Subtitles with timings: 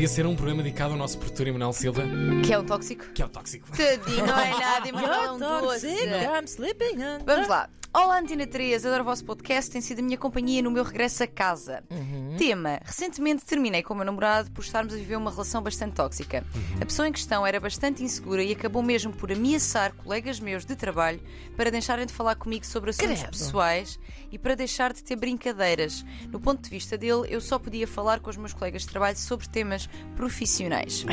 [0.00, 2.02] podia ser um programa dedicado ao nosso produtor Emanuel Silva,
[2.42, 3.04] Que é um tóxico?
[3.12, 3.68] que é o tóxico.
[3.70, 5.38] Tadinho, não é nada, Emanuel é um
[7.26, 7.68] Vamos lá.
[7.92, 11.22] Olá, Antena 3, adoro o vosso podcast, tem sido a minha companhia no meu regresso
[11.22, 11.84] a casa.
[12.40, 16.42] Tema: recentemente terminei com o meu namorado por estarmos a viver uma relação bastante tóxica.
[16.80, 20.74] A pessoa em questão era bastante insegura e acabou mesmo por ameaçar colegas meus de
[20.74, 21.20] trabalho
[21.54, 23.30] para deixarem de falar comigo sobre assuntos Credo.
[23.30, 24.00] pessoais
[24.32, 26.02] e para deixar de ter brincadeiras.
[26.30, 29.18] No ponto de vista dele, eu só podia falar com os meus colegas de trabalho
[29.18, 29.86] sobre temas
[30.16, 31.04] profissionais.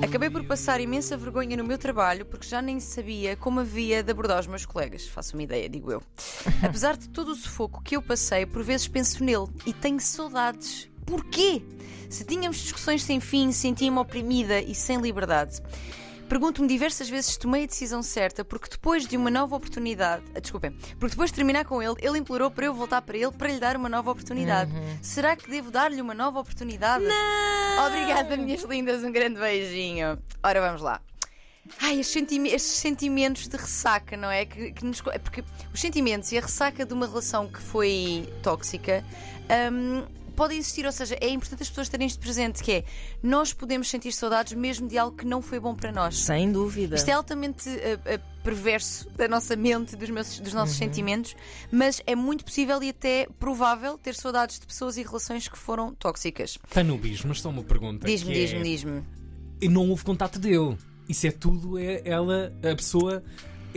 [0.00, 4.12] Acabei por passar imensa vergonha no meu trabalho porque já nem sabia como havia de
[4.12, 5.08] abordar os meus colegas.
[5.08, 6.00] Faço uma ideia, digo eu.
[6.62, 9.98] Apesar de todo o sufoco que eu passei, por vezes penso nele e tenho
[10.36, 10.88] saudades.
[11.06, 11.62] Porquê?
[12.10, 15.60] Se tínhamos discussões sem fim, sentia-me oprimida e sem liberdade.
[16.28, 20.24] Pergunto-me diversas vezes se tomei a decisão certa, porque depois de uma nova oportunidade.
[20.34, 23.30] ah, Desculpem, porque depois de terminar com ele, ele implorou para eu voltar para ele
[23.30, 24.72] para lhe dar uma nova oportunidade.
[25.00, 27.04] Será que devo dar-lhe uma nova oportunidade?
[27.04, 27.86] Não!
[27.86, 30.18] Obrigada, minhas lindas, um grande beijinho.
[30.42, 31.00] Ora, vamos lá.
[31.80, 34.44] Ai, estes, sentime- estes sentimentos de ressaca, não é?
[34.44, 38.28] Que, que nos é porque os sentimentos e a ressaca de uma relação que foi
[38.42, 39.04] tóxica
[39.72, 40.04] hum,
[40.36, 42.84] podem existir, ou seja, é importante as pessoas terem isto presente, que é
[43.22, 46.16] nós podemos sentir saudades mesmo de algo que não foi bom para nós.
[46.18, 46.94] Sem dúvida.
[46.94, 51.34] Isto é altamente eh, eh, perverso da nossa mente, dos, meus- dos nossos sentimentos,
[51.72, 55.94] mas é muito possível e até provável ter saudades de pessoas e relações que foram
[55.94, 56.58] tóxicas.
[56.70, 58.06] Tanubis, mas só uma pergunta.
[58.06, 59.02] Diz-me, que é- diz-me, diz-me.
[59.60, 60.76] E não houve contato dele.
[61.08, 63.22] Isso é tudo, é ela, a pessoa.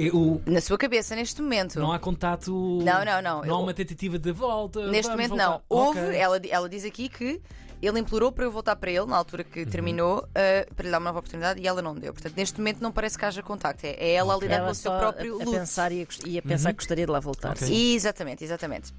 [0.07, 1.79] É o, Na sua cabeça, neste momento.
[1.79, 2.51] não há contato.
[2.83, 3.41] Não, não, não.
[3.41, 4.87] Não há Eu- uma tentativa de volta.
[4.87, 5.51] Neste momento não.
[5.51, 5.63] voltar.
[5.69, 6.15] Houve, Ok.
[6.17, 7.41] ela, ela diz aqui que
[7.81, 10.97] ele implorou para eu voltar para ele na altura que terminou uh, para lhe dar
[10.97, 12.11] uma nova oportunidade e ela não deu.
[12.13, 13.85] Portanto, neste momento não parece que haja contacto.
[13.85, 15.57] É, é ela a lidar com Ela o seu próprio a, a luto.
[15.57, 17.51] pensar e a, e a pensar que gostaria de lá voltar.
[17.51, 17.67] Ok.
[17.67, 17.93] Sim.
[17.95, 18.93] Exatamente, exatamente.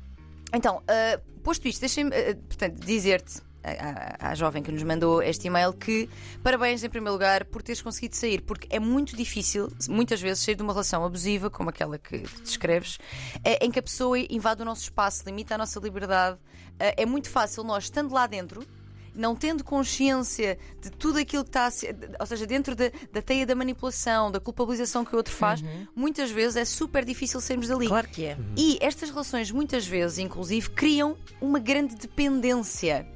[0.53, 3.43] Então, uh, posto isto, deixem-me uh, portanto, dizer-te.
[3.63, 6.09] À, jovem que nos mandou este e-mail que
[6.43, 10.55] parabéns em primeiro lugar por teres conseguido sair, porque é muito difícil, muitas vezes, sair
[10.55, 12.99] de uma relação abusiva, como aquela que descreves,
[13.45, 16.39] eh, em que a pessoa invade o nosso espaço, limita a nossa liberdade.
[16.79, 18.67] Eh, É muito fácil nós, estando lá dentro,
[19.15, 23.21] não tendo consciência de tudo aquilo que está a ser, ou seja, dentro da, da
[23.21, 25.63] teia da manipulação, da culpabilização que o outro faz,
[25.95, 27.89] muitas vezes é super difícil sairmos dali.
[27.89, 28.39] Claro que é.
[28.57, 33.07] E estas relações, muitas vezes, inclusive, criam uma grande dependência.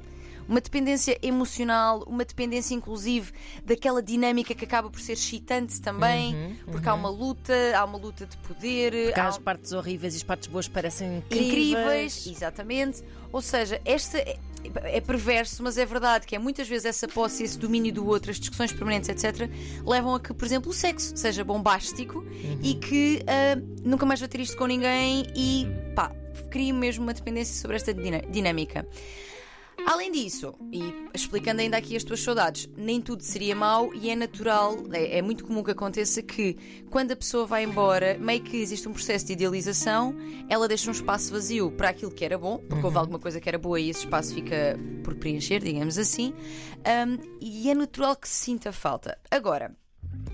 [0.47, 3.31] Uma dependência emocional, uma dependência, inclusive,
[3.63, 8.25] daquela dinâmica que acaba por ser excitante também, porque há uma luta, há uma luta
[8.25, 12.27] de poder, Porque há as partes horríveis e as partes boas parecem incríveis, incríveis.
[12.27, 13.03] exatamente.
[13.31, 14.37] Ou seja, esta é,
[14.83, 18.31] é perverso, mas é verdade que é muitas vezes essa posse, esse domínio do outro,
[18.31, 19.49] as discussões permanentes, etc.,
[19.85, 22.23] levam a que, por exemplo, o sexo seja bombástico
[22.61, 26.11] e que ah, nunca mais vai ter isto com ninguém e pá,
[26.49, 28.87] cria mesmo uma dependência sobre esta dinâmica.
[29.85, 30.81] Além disso, e
[31.13, 35.21] explicando ainda aqui as tuas saudades, nem tudo seria mau e é natural, é, é
[35.21, 36.57] muito comum que aconteça que
[36.89, 40.15] quando a pessoa vai embora, meio que existe um processo de idealização,
[40.49, 43.47] ela deixa um espaço vazio para aquilo que era bom, porque houve alguma coisa que
[43.47, 46.33] era boa e esse espaço fica por preencher, digamos assim,
[46.79, 49.19] hum, e é natural que se sinta falta.
[49.29, 49.75] Agora,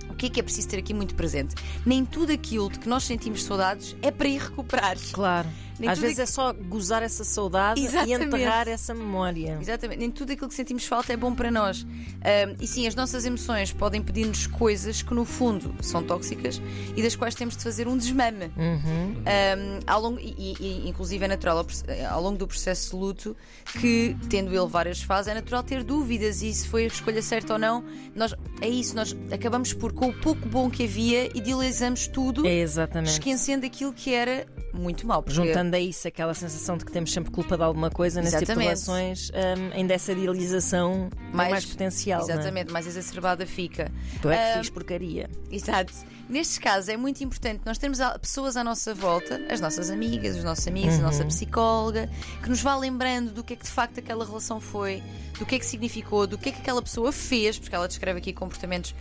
[0.10, 1.56] o que é que é preciso ter aqui muito presente?
[1.86, 4.98] Nem tudo aquilo de que nós sentimos saudades é para ir recuperar.
[5.12, 5.50] Claro.
[5.82, 8.22] Nem Às vezes é só gozar essa saudade Exatamente.
[8.22, 9.58] e enterrar essa memória.
[9.60, 11.84] Exatamente, nem tudo aquilo que sentimos falta é bom para nós.
[12.24, 16.62] Ahm, e sim, as nossas emoções podem pedir-nos coisas que, no fundo, são tóxicas
[16.96, 18.46] e das quais temos de fazer um desmame.
[18.56, 19.16] Uhum.
[19.26, 21.66] Ahm, ao longo, e, e- inclusive, é natural,
[22.10, 23.36] ao longo do processo de luto,
[23.80, 27.54] que, tendo ele várias fases, é natural ter dúvidas e se foi a escolha certa
[27.54, 27.84] ou não.
[28.16, 32.54] Nós, é isso, nós acabamos por, com o pouco bom que havia, idealizamos tudo, É
[32.60, 33.14] exatamente.
[33.14, 35.24] esquecendo aquilo que era muito mau.
[35.24, 38.34] porque- Juntando a isso aquela sensação de que temos sempre culpa de alguma coisa nas
[38.34, 38.78] Exatamente.
[38.80, 42.22] situações, hum, ainda essa idealização mais, Mais- mais potencial.
[42.22, 42.24] é?
[42.24, 43.92] Exatamente, mais exacerbada fica.
[44.22, 45.30] Tu é que Ah, fiz porcaria.
[45.52, 45.94] Exato.
[46.30, 50.44] Nestes casos é muito importante nós termos pessoas à nossa volta, as nossas amigas, os
[50.44, 52.10] nossos amigos, a nossa psicóloga,
[52.42, 55.04] que nos vá lembrando do que é que de facto aquela relação foi,
[55.38, 58.20] do que é que significou, do que é que aquela pessoa fez, porque ela descreve
[58.20, 58.96] aqui comportamentos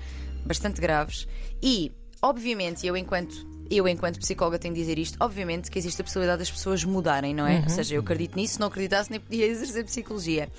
[0.45, 1.29] bastante graves.
[1.63, 3.49] E, obviamente, eu enquanto.
[3.71, 5.17] Eu, enquanto psicóloga, tenho de dizer isto.
[5.21, 7.61] Obviamente que existe a possibilidade das pessoas mudarem, não é?
[7.61, 10.51] Ou seja, eu acredito nisso, se não acreditasse, nem podia exercer psicologia.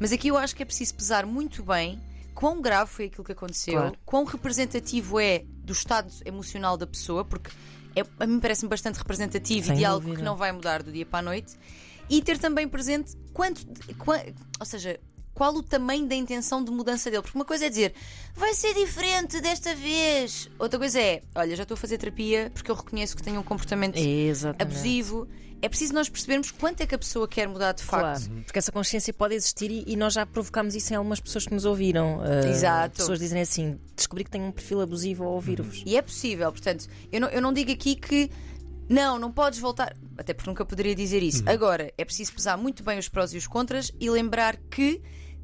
[0.00, 2.00] Mas aqui eu acho que é preciso pesar muito bem
[2.34, 3.96] quão grave foi aquilo que aconteceu, Claro.
[4.04, 7.50] quão representativo é do estado emocional da pessoa, porque
[7.94, 10.18] é, a mim parece-me bastante representativo Sem e de algo dúvida.
[10.18, 11.54] que não vai mudar do dia para a noite,
[12.10, 13.64] e ter também presente quanto.
[13.96, 14.22] qua-
[14.58, 14.98] ou seja,
[15.36, 17.22] qual o tamanho da intenção de mudança dele.
[17.22, 17.92] Porque uma coisa é dizer
[18.34, 20.48] vai ser diferente desta vez.
[20.58, 23.42] Outra coisa é, olha, já estou a fazer terapia porque eu reconheço que tenho um
[23.42, 24.62] comportamento Exatamente.
[24.62, 25.28] abusivo.
[25.60, 28.30] É preciso nós percebermos quanto é que a pessoa quer mudar de Claro, facto.
[28.44, 31.54] porque essa consciência pode existir e, e nós já provocámos isso em algumas pessoas que
[31.54, 32.18] nos ouviram.
[32.18, 32.96] Uh, Exato.
[32.98, 35.82] Pessoas dizem assim: descobri que tenho um perfil abusivo ao ouvir-vos.
[35.86, 38.30] E é possível, portanto, eu não, eu não digo aqui que
[38.88, 41.42] não, não podes voltar, até porque nunca poderia dizer isso.
[41.46, 45.00] Agora, é preciso pesar muito bem os prós e os contras e lembrar que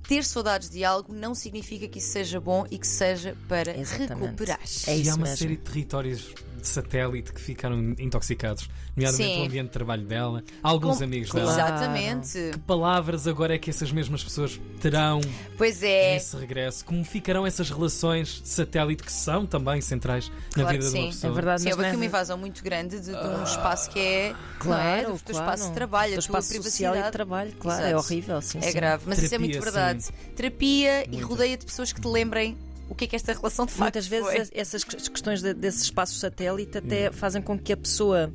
[0.07, 4.21] ter saudades de algo não significa que isso seja bom e que seja para Exatamente.
[4.25, 4.61] recuperar.
[4.87, 5.37] É e isso há uma mesmo.
[5.37, 9.41] série de territórios de satélite que ficaram intoxicados, nomeadamente Sim.
[9.43, 11.47] o ambiente de trabalho dela, alguns Com- amigos Claro.
[11.49, 11.59] dela.
[11.69, 12.51] Exatamente.
[12.53, 15.21] Que palavras agora é que essas mesmas pessoas terão
[15.59, 16.15] Pois é.
[16.15, 16.85] nesse regresso?
[16.85, 21.11] Como ficarão essas relações satélite que são também centrais na Claro vida de uma sim.
[21.11, 21.31] pessoa?
[21.31, 23.91] É verdade, Sim, houve aqui não uma é- invasão muito grande de, de um espaço
[23.91, 25.01] que é Claro, é?
[25.13, 25.53] do teu claro.
[25.53, 26.63] espaço de trabalho, do a tua espaço social
[26.95, 27.07] e privacidade.
[27.07, 28.05] de trabalho, claro, é Exato.
[28.05, 28.41] horrível.
[28.43, 28.73] Sim, É sim.
[28.73, 30.05] grave, mas isso é muito Terapia, verdade.
[30.05, 30.13] sim.
[30.37, 32.57] Terapia e rodeia de pessoas que te lembrem
[32.93, 34.39] o que é que esta relação de facto Muitas vezes foi.
[34.41, 38.33] es- essas que- questões de- desse espaço satélite até fazem com que a pessoa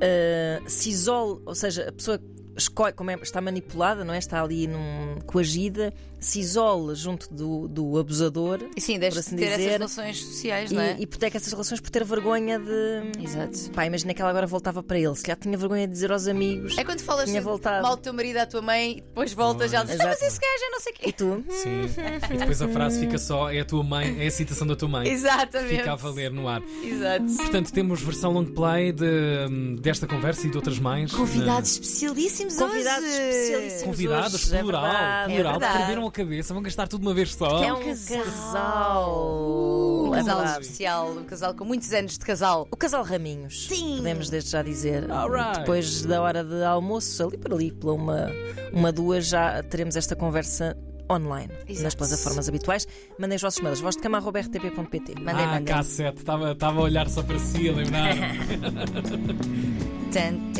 [0.00, 2.20] ah, se isole, ou seja, a pessoa
[2.58, 4.18] escolhe, como é, está manipulada, não é?
[4.18, 9.36] Está ali num, coagida, se isole junto do, do abusador E sim, deixa de assim
[9.36, 10.96] ter essas dizer, relações sociais, não é?
[10.98, 13.22] e, e essas relações por ter vergonha de.
[13.22, 13.70] Exato.
[13.70, 16.26] Pá, imagina que ela agora voltava para ele, se calhar tinha vergonha de dizer aos
[16.26, 16.76] amigos.
[16.76, 17.82] É quando falas Tinha sempre voltado.
[17.82, 20.38] mal do teu marido à tua mãe e depois voltas já dizes, "Ah, mas esse
[20.40, 21.12] gajo é não sei o E quê.
[21.12, 21.44] tu?
[21.52, 22.34] Sim.
[22.34, 24.88] E depois a frase fica só, é a tua mãe, é a citação da tua
[24.88, 25.08] mãe.
[25.08, 25.76] Exatamente.
[25.76, 26.62] Fica a valer no ar.
[26.82, 27.24] Exato.
[27.36, 31.12] Portanto, temos versão long play de, desta conversa e de outras mais.
[31.12, 33.12] Convidados especialíssimos Convidados hoje.
[33.22, 33.82] especialíssimos.
[33.84, 35.34] Convidados, hoje, é plural, verdade.
[35.34, 35.78] plural, É verdade.
[35.78, 37.62] perderam a cabeça, vão gastar tudo uma vez só.
[37.64, 38.22] É um casal.
[38.24, 40.04] casal.
[40.08, 40.60] Um É casal verdade.
[40.62, 42.68] especial, um casal com muitos anos de casal.
[42.70, 43.66] O casal Raminhos.
[43.68, 43.96] Sim.
[43.98, 45.10] Podemos desde já dizer.
[45.10, 45.60] Alright.
[45.60, 48.30] Depois da hora de almoço, ali para ali, pela uma,
[48.72, 50.76] uma duas, já teremos esta conversa
[51.10, 51.84] online Exato.
[51.84, 52.86] nas plataformas habituais.
[53.18, 55.14] Mandem os vossos mails, voz de cama rtp.pt.
[55.22, 55.74] Mandem, ah, mandem.
[55.74, 58.14] K7, estava estava a olhar só para si, a lembrar.
[60.10, 60.52] Tan,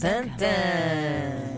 [0.00, 1.49] tan, tan.